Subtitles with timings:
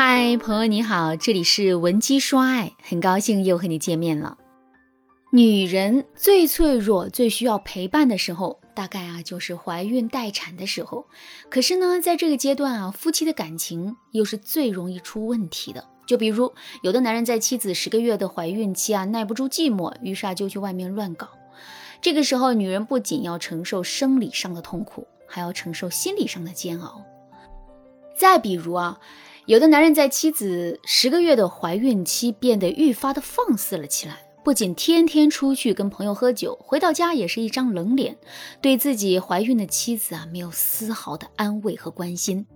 [0.00, 4.38] 嗨，朋友你好，这里是文姬说爱，很高兴又和你见面了。
[5.32, 11.08] 女人最脆弱、最需要陪伴的时候，大概啊就是怀孕待产的时候。
[11.50, 15.84] 可是呢，在这个阶段啊，夫妻的感情又是最容易出问题的。
[16.06, 16.54] 就比如，
[16.84, 21.28] 有的男人在妻子十个月的怀孕期啊，耐不住寂寞，于是啊就去外面乱搞。
[22.00, 27.02] 这个时候，女人不仅要承受生理上的痛苦，还要承受心理上的煎熬。
[28.16, 29.00] 再比如啊。
[29.48, 38.18] 有的男人在妻子十个月的怀孕期变得愈发的放肆了起来，不仅天天出去跟朋友喝酒，回到家也是一张冷脸，
[38.60, 42.46] 对自己怀孕的妻子啊没有丝毫的安慰和关心。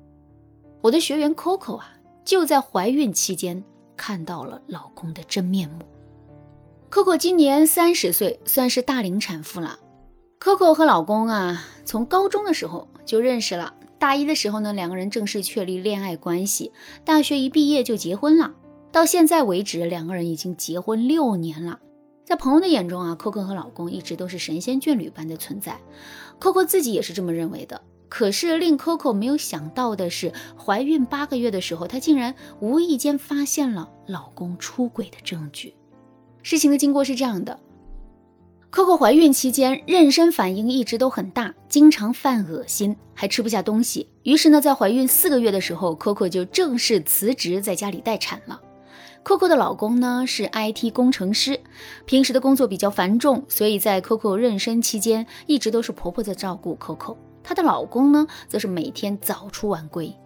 [0.83, 1.95] 我的学员 Coco 啊，
[2.27, 3.65] 就在怀孕期间
[3.97, 5.79] 看到了老公的真面目。
[6.91, 9.79] Coco 今年三十岁，算是大龄产妇了。
[10.39, 13.73] Coco 和老公啊，从高中的时候就认识了。
[14.03, 16.73] 大一的时候呢，两个人正式确立恋爱关系。
[17.05, 18.53] 大学一毕业就结婚了。
[18.91, 21.79] 到现在为止，两个人已经结婚六年了。
[22.25, 25.79] 在朋友的眼中啊，Coco 和老公一直都是神仙眷侣般的存在。
[26.41, 27.81] Coco 自己也是这么认为的。
[28.09, 35.77] 可是令 Coco 没有想到的是，怀孕八个月的时候，她竟然无意间发现了老公出轨的证据。
[36.43, 37.61] 事情的经过是这样的。
[38.73, 44.09] Coco 怀孕期间，妊娠反应一直都很大，经常犯恶心，还吃不下东西。
[44.23, 48.59] 于是呢，在怀孕四个月的时候，Coco 就正式辞职，在家里待产了。
[49.23, 51.61] Coco 的老公呢是 IT 工程师，
[52.07, 57.19] 平时的工作比较繁重，所以在 Coco 妊娠期间，一直都是婆婆在照顾 Coco。
[57.45, 60.17] 她的老公呢，则是每天早出晚归。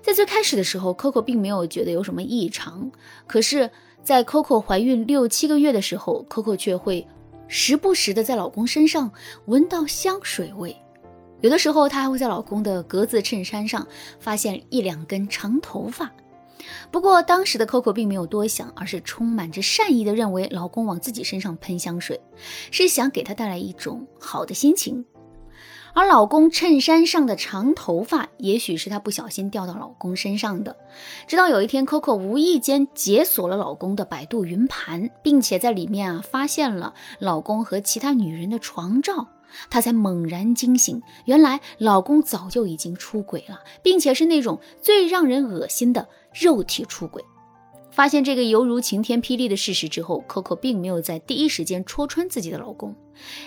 [0.00, 2.90] 在最开始的时候，Coco 并没有觉得有什么异常，
[3.26, 3.70] 可是，
[4.02, 7.06] 在 Coco 怀孕六七个月的时候，Coco 却会。
[7.48, 9.10] 时不时的在老公身上
[9.46, 10.76] 闻到香水味，
[11.40, 13.86] 有的时候她还会在老公的格子衬衫上
[14.18, 16.10] 发现一两根长头发。
[16.90, 22.18] 不过当时的 Coco 并没有多想，而是充满着善意的认为老公往自己身上喷香水，
[22.70, 25.04] 是想给她带来一种好的心情。
[25.94, 30.76] 而老公衬衫上的长头发，也许是她不小心掉到老公身上的。
[31.28, 39.28] 直到有一天，Coco 无意间解锁了老公的百度云盘，并且在里面啊发现了老公和其他女人的床照，
[39.70, 47.24] 她才猛然惊醒，原来老公早就已经出轨了，并且是那种最让人恶心的肉体出轨。
[47.94, 52.96] 发现这个犹如晴天霹雳的事实之后，Coco 并没有在第一时间戳穿自己的老公，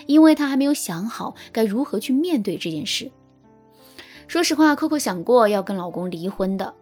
[0.06, 3.10] 因为她还没有想好该如何去面对这件事。
[4.26, 6.72] 说实话，Coco 想过要跟老公离婚的，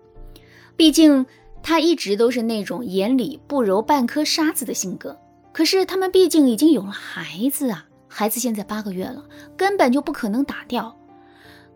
[0.76, 1.26] 毕竟
[1.60, 5.18] 她一直都是那种眼里不揉半颗沙子的性格。
[5.52, 9.24] 可是他们毕竟已经有了孩子啊，孩子现在八个月了，
[9.56, 10.96] 根本就不可能打掉。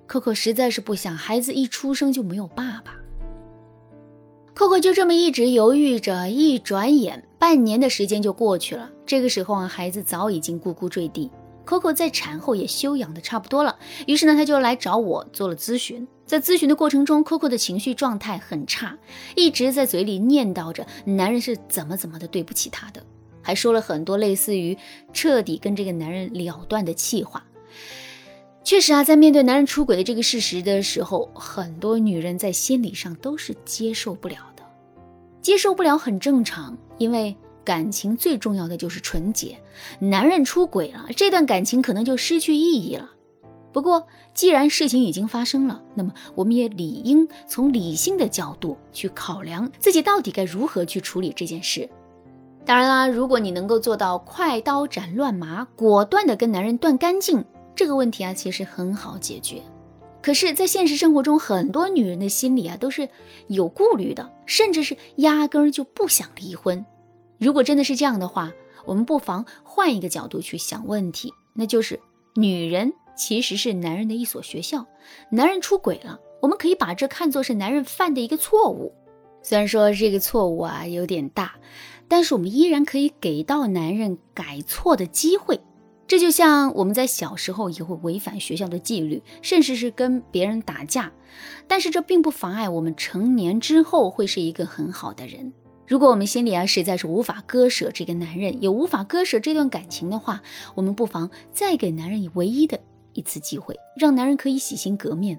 [0.06, 2.99] Coco 实在是不想孩子一出生就没有爸爸。
[4.60, 8.90] Coco 就这么一直犹豫着，一转眼半年的时间就过去了。
[9.06, 11.30] 这个时候啊，孩子早已经咕咕坠地
[11.64, 13.78] ，Coco 在产后也休养的差不多了。
[14.06, 16.06] 于是呢，他就来找我做了咨询。
[16.26, 18.98] 在咨询的过程中，Coco 的情绪状态很差，
[19.34, 23.02] 一直在嘴里念叨着男人是怎么怎么的对不起她的，
[23.40, 24.76] 还说了很多类似于
[25.14, 27.42] 彻底跟这个男人了断的气话。
[28.62, 34.62] 确实啊，在面对男人出轨的这个事实的时候，很多女人在心理上都是接受不了的。
[35.40, 37.34] 接受不了很正常，因为
[37.64, 39.58] 感情最重要的就是纯洁。
[39.98, 43.10] 男人出轨了，这段感情可能就失去意义了。
[43.72, 51.88] 不过，既然事情已经发生了，那么我们也理应从理性的角度去考量自己到底该如何去处理这件事。
[52.66, 57.44] 当然啦，如果你能够做到快刀斩乱麻，果断的跟男人断干净，
[57.80, 59.62] 这个问题啊，其实很好解决。
[60.20, 63.08] 可是，在现实生活中，很多女人的心里啊都是
[63.46, 66.84] 有顾虑的，甚至是压根儿就不想离婚。
[67.38, 68.52] 如果真的是这样的话，
[68.84, 71.98] 我们不妨换一个角度去想问题，那就是
[72.34, 74.84] 女人其实是男人的一所学校。
[75.30, 78.92] 男人出轨了，我们可以把这看作是男人犯的一个错误。
[79.40, 81.54] 虽然说这个错误啊有点大，
[82.08, 85.58] 但是我们依然可以给到男人改错的机会。
[86.10, 91.12] 这就像我们在小时候也会违反学校的纪律，甚至是跟别人打架，
[91.68, 95.52] 但是这并不妨碍我们成年之后会是一个很好的人。
[95.86, 100.42] 如果我们心里啊实在是无法割舍这个男人，也无法割舍这段感情的话，
[100.74, 102.80] 我们不妨再给男人以唯一的
[103.12, 105.38] 一次机会，让男人可以洗心革面。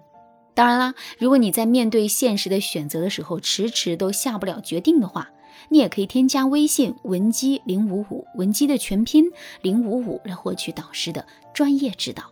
[0.53, 5.31] 当然啦，如果你在面对现实的选择的时候迟迟都下不了决定的话，
[5.69, 9.25] 你也可以添加微信文姬零五五，文姬的全拼
[9.61, 12.23] 零五五，来获取导师的专业指导。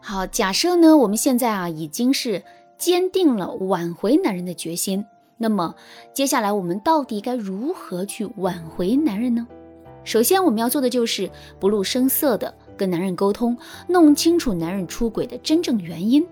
[0.00, 2.42] 好，假设呢，我们现在啊已经是
[2.76, 5.04] 坚定了挽回男人的决心，
[5.38, 5.74] 那么
[6.12, 9.46] 接下来我们到底该如何去挽回男人呢？
[10.04, 13.56] 首先我们要做的就是不露声色的跟男人沟通，
[13.88, 16.26] 弄清楚男人出轨的真正原因。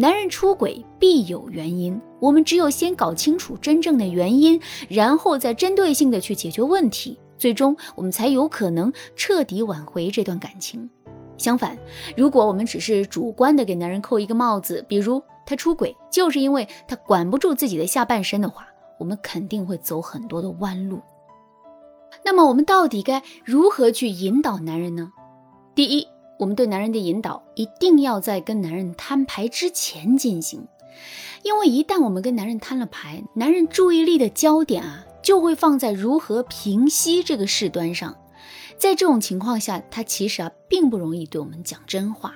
[0.00, 4.58] 男人出轨必有原因，我们只有先搞清楚真正的原因，
[4.88, 10.88] 然后再针对性的去解决问题，最终我们才有可能彻底挽回这段感情。
[11.36, 11.76] 相反，
[12.16, 18.66] 如果我们只是主观的给男人扣一个帽子，比如他出轨就是因为他管不住自己的下半身的话，
[18.98, 20.98] 我们肯定会走很多的弯路。
[22.24, 25.12] 那么我们到底该如何去引导男人呢？
[25.74, 26.08] 第一。
[26.40, 30.66] 我们对男人的引导一定要在跟男人摊牌之前进行，
[31.42, 38.16] 因为一旦我们跟男人摊了牌，男人注意力的焦点啊就会放在如何平息这个事端上，
[38.78, 42.32] 在这种情况下，他其实啊并不容易对我们讲真话。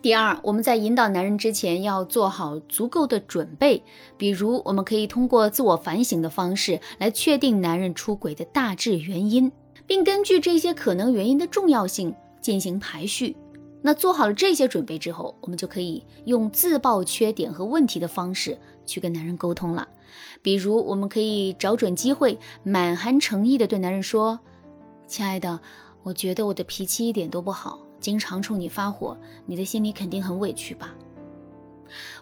[0.00, 3.82] 第二，我们在引导男人之前要做好足够的准备，
[4.16, 9.50] 比如我们可以通过自我反省的方式来确定男人出轨的大致原因，
[9.84, 13.36] 并根据这些可能原因的重要性进行排序。
[13.80, 19.86] 那做好了这些准备之后，我们就可以用自曝缺点和问题的方式去跟男人沟通了。
[20.42, 24.40] 比如，我们可以找准机会，满含诚意的对男人说
[25.06, 25.60] ：“亲爱的，
[26.02, 29.16] 我觉得我的脾气一点都不好，经常冲你发火，
[29.46, 30.94] 你的心里肯定很委屈吧。”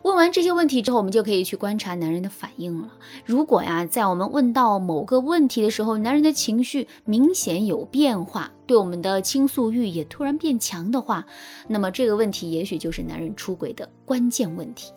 [0.02, 2.92] 问完这些问题之后，我们就可以去观察男人的反应了。
[3.24, 11.26] 如果呀，在我们问到某个问题的时候，男人的情绪明显有变化，对我们的倾诉欲也突然变强的话，
[11.68, 14.92] 那么这个问题也许就是男人出轨的关键问题。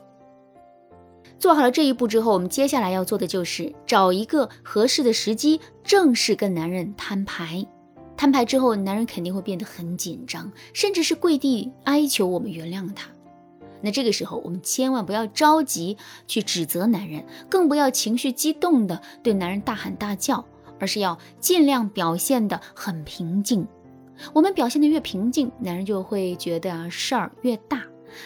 [1.37, 7.65] 做好了这一步之后，我们接下来要做的就是找一个合适的时机，正式跟男人摊牌。
[8.17, 13.09] 摊牌之后，男人肯定会变得很紧张，甚至是跪地哀求我们原谅他。
[13.81, 15.97] 那这个时候，我们千万不要着急
[16.27, 20.43] 去指责男人，更不要情绪激动的对男人大喊大叫，
[20.79, 23.67] 而是要尽量表现的很平静。
[24.33, 27.83] 我们表现的越平静，男人就会觉得事儿越大。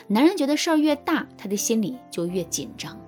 [0.07, 2.99] 男人觉得事儿越大，他的心里就越紧张。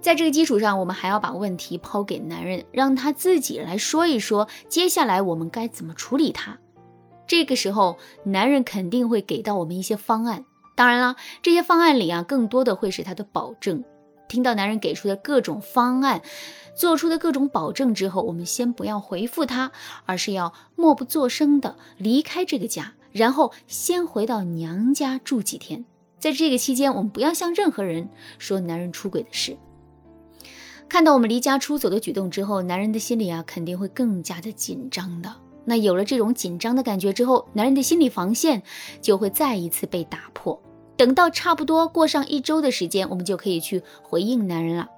[0.00, 6.58] 在这个基础上，我们还要把问题抛给男人，让他自己来说一说，接下来我们该怎么处理他。
[7.26, 10.44] 这个时候，男人肯定会给到我们一些方案。
[10.74, 13.84] 当然了，这些方案里啊，更多的会是他的保证。
[14.26, 16.22] 听到男人给出的各种方案，
[16.74, 19.70] 做出的各种保证之后，我们先不要回复他，
[20.06, 25.84] 而是要默不作声的离开这个家，然后先回到娘家住几天。
[26.18, 29.56] 在这个期间，我们不要向任何人说男人出轨的事。
[30.88, 35.43] 看到我们离家出走的举动之后，男人的心里啊，肯定会更加的紧张的。
[35.64, 38.62] 那有了这种紧张的感觉之后，男人的心理防线
[39.00, 40.60] 就会再一次被打破。
[40.96, 44.88] 等到差不多过上一周的时间，我们就可以去回应男人了。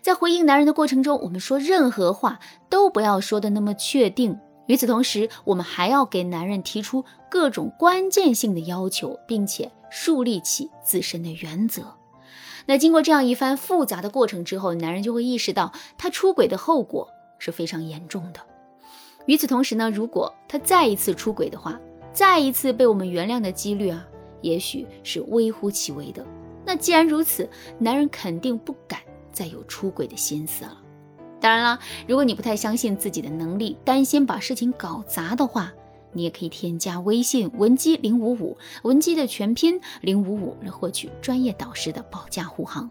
[0.00, 2.38] 在回应男人的过程中，我们说任何话
[2.68, 4.38] 都不要说的那么确定。
[4.66, 11.82] 与此同时，我们还要给男人提出各种关键性的要求，并且树立起自身的原则。
[12.66, 17.08] 那经过这样一番复杂的过程之后，男人就会意识到他出轨的后果
[17.40, 18.40] 是非常严重的。
[19.30, 21.78] 与此同时呢，如果他再一次出轨的话，
[22.12, 24.04] 再一次被我们原谅的几率啊，
[24.40, 26.26] 也许是微乎其微的。
[26.66, 27.48] 那既然如此，
[27.78, 28.98] 男人肯定不敢
[29.30, 30.76] 再有出轨的心思了。
[31.40, 35.72] 当然了，如果你不太相信自己的能力，担心把事情搞砸的话，
[36.12, 42.90] 你也可以添加微信文姬零五五，文姬的全拼零五五来获取专业导师的保驾护航。